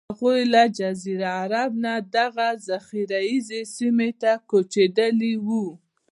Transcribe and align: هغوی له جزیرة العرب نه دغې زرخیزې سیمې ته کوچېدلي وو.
هغوی 0.09 0.39
له 0.53 0.63
جزیرة 0.77 1.23
العرب 1.43 1.71
نه 1.83 1.93
دغې 2.15 2.49
زرخیزې 2.65 3.61
سیمې 3.75 4.09
ته 4.21 4.31
کوچېدلي 4.49 5.33
وو. 5.45 5.65